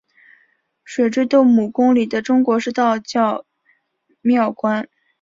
[0.83, 3.45] 水碓斗母宫里的中国式道教
[4.21, 4.89] 庙观。